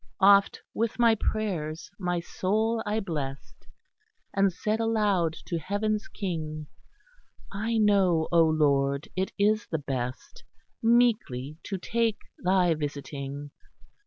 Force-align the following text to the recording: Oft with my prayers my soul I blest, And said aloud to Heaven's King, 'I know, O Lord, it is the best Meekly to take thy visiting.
Oft 0.19 0.61
with 0.73 0.97
my 0.97 1.13
prayers 1.13 1.91
my 1.99 2.19
soul 2.21 2.81
I 2.87 2.99
blest, 3.01 3.67
And 4.33 4.51
said 4.51 4.79
aloud 4.79 5.33
to 5.45 5.59
Heaven's 5.59 6.07
King, 6.07 6.65
'I 7.51 7.77
know, 7.77 8.27
O 8.31 8.41
Lord, 8.43 9.07
it 9.15 9.31
is 9.37 9.67
the 9.67 9.77
best 9.77 10.43
Meekly 10.81 11.59
to 11.65 11.77
take 11.77 12.17
thy 12.43 12.73
visiting. 12.73 13.51